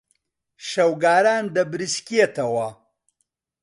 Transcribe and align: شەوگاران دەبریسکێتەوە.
شەوگاران 0.69 1.43
دەبریسکێتەوە. 1.55 2.67